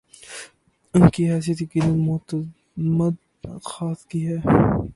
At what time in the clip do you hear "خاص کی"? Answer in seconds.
3.63-4.21